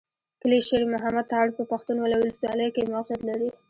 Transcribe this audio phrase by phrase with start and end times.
[0.41, 3.49] کلي شېر محمد تارڼ په پښتون اولسوالۍ کښې موقعيت لري.